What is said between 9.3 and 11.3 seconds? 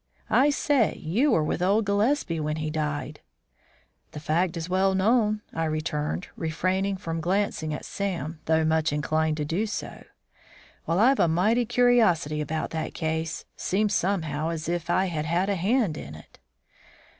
to do so. "Well, I've a